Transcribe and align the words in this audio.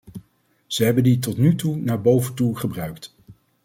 Ze 0.67 0.83
hebben 0.83 1.03
die 1.03 1.19
tot 1.19 1.37
nu 1.37 1.55
toe 1.55 1.75
naar 1.75 2.01
boven 2.01 2.33
toe 2.33 2.57
gebruikt. 2.57 3.15